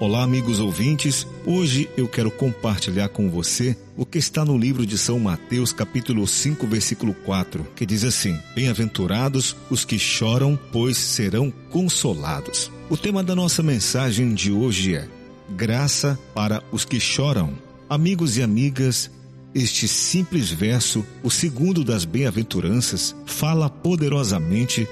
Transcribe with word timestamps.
Olá, 0.00 0.22
amigos 0.22 0.60
ouvintes. 0.60 1.26
Hoje 1.44 1.86
eu 1.94 2.08
quero 2.08 2.30
compartilhar 2.30 3.10
com 3.10 3.28
você 3.28 3.76
o 3.98 4.06
que 4.06 4.16
está 4.16 4.46
no 4.46 4.56
livro 4.56 4.86
de 4.86 4.96
São 4.96 5.20
Mateus, 5.20 5.74
capítulo 5.74 6.26
5, 6.26 6.66
versículo 6.66 7.12
4, 7.12 7.66
que 7.76 7.84
diz 7.84 8.02
assim: 8.02 8.34
Bem-aventurados 8.54 9.54
os 9.68 9.84
que 9.84 9.98
choram, 9.98 10.58
pois 10.72 10.96
serão 10.96 11.52
consolados. 11.68 12.72
O 12.88 12.96
tema 12.96 13.22
da 13.22 13.36
nossa 13.36 13.62
mensagem 13.62 14.32
de 14.32 14.50
hoje 14.50 14.94
é 14.94 15.06
Graça 15.50 16.18
para 16.34 16.62
os 16.72 16.86
que 16.86 16.98
choram. 16.98 17.52
Amigos 17.86 18.38
e 18.38 18.42
amigas, 18.42 19.10
este 19.54 19.86
simples 19.86 20.50
verso, 20.50 21.04
o 21.22 21.30
segundo 21.30 21.84
das 21.84 22.06
bem-aventuranças, 22.06 23.14
fala 23.26 23.68
poderosamente 23.68 24.88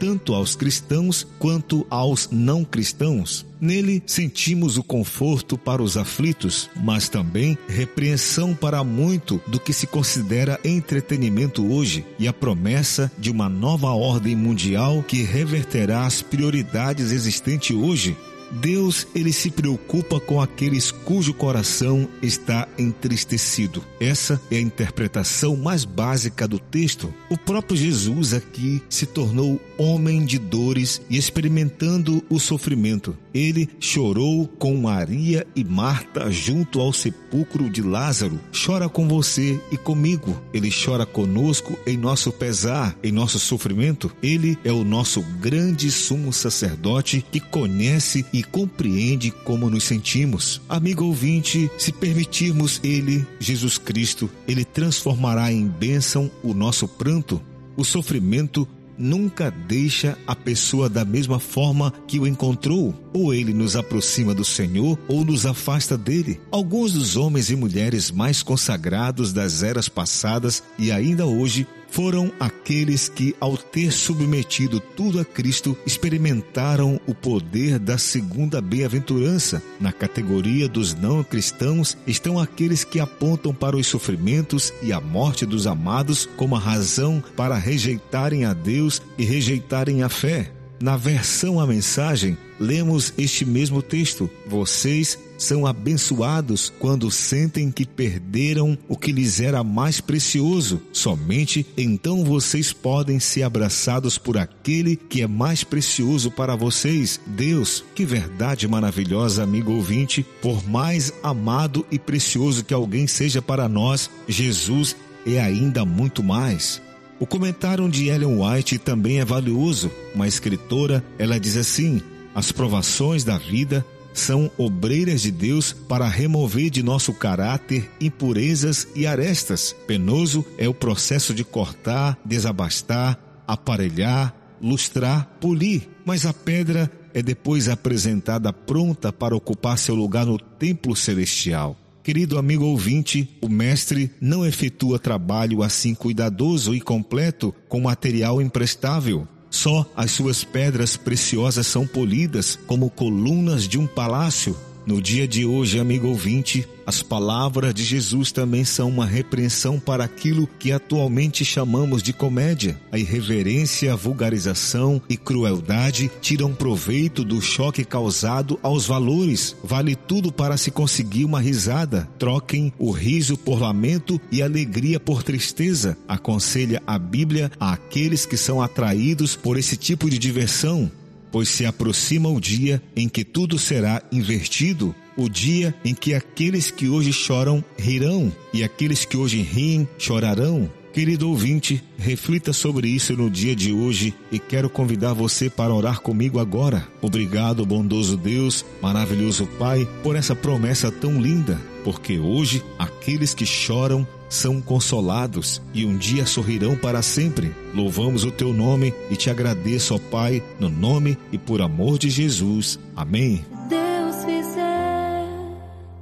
tanto 0.00 0.34
aos 0.34 0.56
cristãos 0.56 1.26
quanto 1.38 1.86
aos 1.90 2.30
não 2.32 2.64
cristãos. 2.64 3.46
Nele 3.60 4.02
sentimos 4.06 4.78
o 4.78 4.82
conforto 4.82 5.58
para 5.58 5.82
os 5.82 5.98
aflitos, 5.98 6.70
mas 6.74 7.10
também 7.10 7.58
repreensão 7.68 8.54
para 8.54 8.82
muito 8.82 9.38
do 9.46 9.60
que 9.60 9.74
se 9.74 9.86
considera 9.86 10.58
entretenimento 10.64 11.70
hoje 11.70 12.02
e 12.18 12.26
a 12.26 12.32
promessa 12.32 13.12
de 13.18 13.30
uma 13.30 13.50
nova 13.50 13.88
ordem 13.88 14.34
mundial 14.34 15.02
que 15.02 15.22
reverterá 15.22 16.06
as 16.06 16.22
prioridades 16.22 17.12
existentes 17.12 17.76
hoje 17.76 18.16
Deus, 18.50 19.06
ele 19.14 19.32
se 19.32 19.50
preocupa 19.50 20.20
com 20.20 20.40
aqueles 20.40 20.90
cujo 20.90 21.32
coração 21.32 22.08
está 22.22 22.66
entristecido. 22.78 23.84
Essa 24.00 24.40
é 24.50 24.56
a 24.56 24.60
interpretação 24.60 25.56
mais 25.56 25.84
básica 25.84 26.46
do 26.48 26.58
texto. 26.58 27.12
O 27.30 27.38
próprio 27.38 27.76
Jesus 27.76 28.34
aqui 28.34 28.82
se 28.88 29.06
tornou 29.06 29.60
homem 29.78 30.24
de 30.24 30.38
dores 30.38 31.00
e 31.08 31.16
experimentando 31.16 32.22
o 32.28 32.38
sofrimento. 32.38 33.16
Ele 33.32 33.68
chorou 33.78 34.46
com 34.46 34.76
Maria 34.76 35.46
e 35.54 35.64
Marta 35.64 36.30
junto 36.30 36.80
ao 36.80 36.92
sepulcro 36.92 37.70
de 37.70 37.82
Lázaro. 37.82 38.40
Chora 38.52 38.88
com 38.88 39.06
você 39.06 39.60
e 39.70 39.76
comigo. 39.76 40.40
Ele 40.52 40.70
chora 40.70 41.06
conosco 41.06 41.78
em 41.86 41.96
nosso 41.96 42.32
pesar, 42.32 42.96
em 43.02 43.12
nosso 43.12 43.38
sofrimento. 43.38 44.10
Ele 44.22 44.58
é 44.64 44.72
o 44.72 44.84
nosso 44.84 45.22
grande 45.40 45.90
sumo 45.90 46.32
sacerdote 46.32 47.24
que 47.30 47.40
conhece 47.40 48.24
e 48.32 48.39
compreende 48.42 49.30
como 49.30 49.70
nos 49.70 49.84
sentimos. 49.84 50.60
Amigo 50.68 51.04
ouvinte, 51.04 51.70
se 51.78 51.92
permitirmos 51.92 52.80
Ele, 52.82 53.26
Jesus 53.38 53.78
Cristo, 53.78 54.30
Ele 54.46 54.64
transformará 54.64 55.52
em 55.52 55.66
bênção 55.66 56.30
o 56.42 56.54
nosso 56.54 56.86
pranto. 56.86 57.40
O 57.76 57.84
sofrimento 57.84 58.68
nunca 59.00 59.50
deixa 59.50 60.16
a 60.26 60.36
pessoa 60.36 60.88
da 60.88 61.04
mesma 61.04 61.40
forma 61.40 61.92
que 62.06 62.18
o 62.20 62.26
encontrou. 62.26 62.94
Ou 63.14 63.32
ele 63.32 63.54
nos 63.54 63.74
aproxima 63.74 64.34
do 64.34 64.44
Senhor 64.44 64.98
ou 65.08 65.24
nos 65.24 65.46
afasta 65.46 65.96
dele. 65.96 66.38
Alguns 66.52 66.92
dos 66.92 67.16
homens 67.16 67.50
e 67.50 67.56
mulheres 67.56 68.10
mais 68.10 68.42
consagrados 68.42 69.32
das 69.32 69.62
eras 69.62 69.88
passadas 69.88 70.62
e 70.78 70.92
ainda 70.92 71.26
hoje 71.26 71.66
foram 71.90 72.32
aqueles 72.38 73.08
que, 73.08 73.34
ao 73.40 73.56
ter 73.56 73.92
submetido 73.92 74.80
tudo 74.80 75.20
a 75.20 75.24
Cristo, 75.24 75.76
experimentaram 75.84 77.00
o 77.06 77.14
poder 77.14 77.78
da 77.78 77.98
segunda 77.98 78.60
bem-aventurança. 78.60 79.62
Na 79.80 79.92
categoria 79.92 80.68
dos 80.68 80.94
não 80.94 81.22
cristãos 81.22 81.96
estão 82.06 82.38
aqueles 82.38 82.84
que 82.84 83.00
apontam 83.00 83.54
para 83.54 83.76
os 83.76 83.86
sofrimentos 83.86 84.72
e 84.82 84.92
a 84.92 85.00
morte 85.00 85.44
dos 85.44 85.66
amados 85.66 86.28
como 86.36 86.56
a 86.56 86.58
razão 86.58 87.22
para 87.36 87.56
rejeitarem 87.56 88.44
a 88.44 88.52
Deus 88.52 89.02
e 89.18 89.24
rejeitarem 89.24 90.02
a 90.02 90.08
fé. 90.08 90.59
Na 90.80 90.96
versão 90.96 91.60
a 91.60 91.66
mensagem, 91.66 92.38
lemos 92.58 93.12
este 93.18 93.44
mesmo 93.44 93.82
texto. 93.82 94.30
Vocês 94.46 95.18
são 95.36 95.66
abençoados 95.66 96.72
quando 96.78 97.10
sentem 97.10 97.70
que 97.70 97.84
perderam 97.84 98.78
o 98.88 98.96
que 98.96 99.12
lhes 99.12 99.40
era 99.40 99.62
mais 99.62 100.00
precioso. 100.00 100.80
Somente 100.90 101.66
então 101.76 102.24
vocês 102.24 102.72
podem 102.72 103.20
ser 103.20 103.42
abraçados 103.42 104.16
por 104.16 104.38
aquele 104.38 104.96
que 104.96 105.20
é 105.20 105.26
mais 105.26 105.62
precioso 105.62 106.30
para 106.30 106.56
vocês, 106.56 107.20
Deus. 107.26 107.84
Que 107.94 108.06
verdade 108.06 108.66
maravilhosa, 108.66 109.42
amigo 109.42 109.72
ouvinte. 109.72 110.24
Por 110.40 110.66
mais 110.66 111.12
amado 111.22 111.84
e 111.90 111.98
precioso 111.98 112.64
que 112.64 112.72
alguém 112.72 113.06
seja 113.06 113.42
para 113.42 113.68
nós, 113.68 114.08
Jesus 114.26 114.96
é 115.26 115.38
ainda 115.38 115.84
muito 115.84 116.22
mais. 116.22 116.80
O 117.20 117.26
comentário 117.26 117.86
de 117.86 118.08
Ellen 118.08 118.40
White 118.40 118.78
também 118.78 119.20
é 119.20 119.24
valioso. 119.26 119.90
Uma 120.14 120.26
escritora, 120.26 121.04
ela 121.18 121.38
diz 121.38 121.54
assim: 121.54 122.00
as 122.34 122.50
provações 122.50 123.24
da 123.24 123.36
vida 123.36 123.84
são 124.14 124.50
obreiras 124.56 125.20
de 125.20 125.30
Deus 125.30 125.70
para 125.70 126.08
remover 126.08 126.70
de 126.70 126.82
nosso 126.82 127.12
caráter 127.12 127.90
impurezas 128.00 128.88
e 128.94 129.06
arestas. 129.06 129.76
Penoso 129.86 130.46
é 130.56 130.66
o 130.66 130.72
processo 130.72 131.34
de 131.34 131.44
cortar, 131.44 132.18
desabastar, 132.24 133.18
aparelhar, 133.46 134.34
lustrar, 134.58 135.36
polir, 135.38 135.88
mas 136.06 136.24
a 136.24 136.32
pedra 136.32 136.90
é 137.12 137.22
depois 137.22 137.68
apresentada 137.68 138.50
pronta 138.50 139.12
para 139.12 139.36
ocupar 139.36 139.76
seu 139.76 139.94
lugar 139.94 140.24
no 140.24 140.38
templo 140.38 140.96
celestial. 140.96 141.76
Querido 142.02 142.38
amigo 142.38 142.64
ouvinte, 142.64 143.36
o 143.42 143.48
mestre 143.48 144.10
não 144.20 144.46
efetua 144.46 144.98
trabalho 144.98 145.62
assim 145.62 145.94
cuidadoso 145.94 146.74
e 146.74 146.80
completo 146.80 147.54
com 147.68 147.80
material 147.80 148.40
imprestável. 148.40 149.28
Só 149.50 149.84
as 149.96 150.12
suas 150.12 150.44
pedras 150.44 150.96
preciosas 150.96 151.66
são 151.66 151.86
polidas 151.86 152.58
como 152.66 152.88
colunas 152.88 153.68
de 153.68 153.78
um 153.78 153.86
palácio 153.86 154.56
no 154.86 155.00
dia 155.00 155.28
de 155.28 155.44
hoje, 155.44 155.78
amigo 155.78 156.08
ouvinte, 156.08 156.66
as 156.86 157.02
palavras 157.02 157.72
de 157.72 157.84
Jesus 157.84 158.32
também 158.32 158.64
são 158.64 158.88
uma 158.88 159.06
repreensão 159.06 159.78
para 159.78 160.02
aquilo 160.02 160.48
que 160.58 160.72
atualmente 160.72 161.44
chamamos 161.44 162.02
de 162.02 162.12
comédia. 162.12 162.80
A 162.90 162.98
irreverência, 162.98 163.92
a 163.92 163.96
vulgarização 163.96 165.00
e 165.08 165.16
crueldade 165.16 166.10
tiram 166.20 166.52
proveito 166.52 167.24
do 167.24 167.40
choque 167.40 167.84
causado 167.84 168.58
aos 168.62 168.86
valores. 168.86 169.54
Vale 169.62 169.94
tudo 169.94 170.32
para 170.32 170.56
se 170.56 170.70
conseguir 170.70 171.24
uma 171.24 171.40
risada. 171.40 172.08
Troquem 172.18 172.72
o 172.78 172.90
riso 172.90 173.36
por 173.36 173.60
lamento 173.60 174.20
e 174.32 174.42
alegria 174.42 174.98
por 174.98 175.22
tristeza. 175.22 175.96
Aconselha 176.08 176.82
a 176.86 176.98
Bíblia 176.98 177.52
a 177.60 177.72
aqueles 177.72 178.26
que 178.26 178.36
são 178.36 178.60
atraídos 178.60 179.36
por 179.36 179.56
esse 179.56 179.76
tipo 179.76 180.10
de 180.10 180.18
diversão 180.18 180.90
pois 181.30 181.48
se 181.48 181.64
aproxima 181.64 182.28
o 182.28 182.40
dia 182.40 182.82
em 182.96 183.08
que 183.08 183.24
tudo 183.24 183.58
será 183.58 184.02
invertido, 184.10 184.94
o 185.16 185.28
dia 185.28 185.74
em 185.84 185.94
que 185.94 186.14
aqueles 186.14 186.70
que 186.70 186.88
hoje 186.88 187.12
choram 187.12 187.64
rirão 187.78 188.32
e 188.52 188.64
aqueles 188.64 189.04
que 189.04 189.16
hoje 189.16 189.40
riem 189.42 189.88
chorarão. 189.98 190.70
Querido 190.92 191.28
ouvinte, 191.28 191.82
reflita 191.96 192.52
sobre 192.52 192.88
isso 192.88 193.16
no 193.16 193.30
dia 193.30 193.54
de 193.54 193.72
hoje 193.72 194.12
e 194.30 194.40
quero 194.40 194.68
convidar 194.68 195.12
você 195.12 195.48
para 195.48 195.72
orar 195.72 196.00
comigo 196.00 196.40
agora. 196.40 196.86
Obrigado, 197.00 197.64
bondoso 197.64 198.16
Deus, 198.16 198.64
maravilhoso 198.82 199.46
Pai, 199.58 199.88
por 200.02 200.16
essa 200.16 200.34
promessa 200.34 200.90
tão 200.90 201.20
linda, 201.20 201.60
porque 201.84 202.18
hoje 202.18 202.64
aqueles 202.76 203.32
que 203.32 203.46
choram 203.46 204.04
são 204.28 204.60
consolados 204.60 205.62
e 205.72 205.84
um 205.84 205.96
dia 205.96 206.26
sorrirão 206.26 206.76
para 206.76 207.02
sempre. 207.02 207.54
Louvamos 207.72 208.24
o 208.24 208.32
teu 208.32 208.52
nome 208.52 208.92
e 209.10 209.14
te 209.14 209.30
agradeço, 209.30 209.94
ó 209.94 209.98
Pai, 209.98 210.42
no 210.58 210.68
nome 210.68 211.16
e 211.30 211.38
por 211.38 211.62
amor 211.62 211.98
de 211.98 212.10
Jesus. 212.10 212.80
Amém. 212.96 213.44
Deus 213.68 214.24
fizer, 214.24 215.28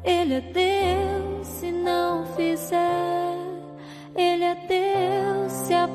Ele 0.02 0.34
é 0.34 0.40
Deus, 0.40 1.46
se 1.46 1.72
não 1.72 2.26
fizer, 2.36 2.87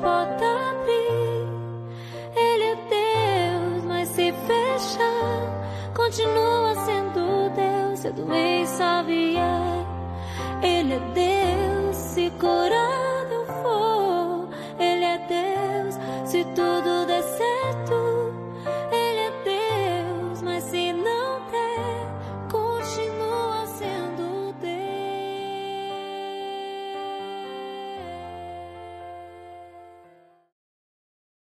porta 0.00 0.44
abrir. 0.70 1.48
Ele 2.36 2.64
é 2.64 2.76
Deus, 2.76 3.84
mas 3.84 4.08
se 4.08 4.32
fecha, 4.32 5.10
continua 5.94 6.74
sendo 6.84 7.50
Deus. 7.54 8.04
Eu 8.04 8.12
também 8.14 8.66
sabia. 8.66 9.40
É. 10.62 10.66
Ele 10.66 10.94
é 10.94 11.00
Deus, 11.14 11.96
se 11.96 12.30
curar. 12.40 13.03